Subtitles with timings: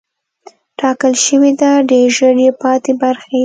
[0.79, 3.39] ټاکل شوې ده ډېر ژر یې پاتې برخې